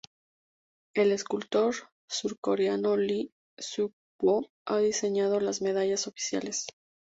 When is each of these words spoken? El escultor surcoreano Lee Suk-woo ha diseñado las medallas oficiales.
El 0.95 1.11
escultor 1.11 1.75
surcoreano 2.09 2.97
Lee 2.97 3.31
Suk-woo 3.59 4.49
ha 4.65 4.79
diseñado 4.79 5.39
las 5.39 5.61
medallas 5.61 6.07
oficiales. 6.07 6.65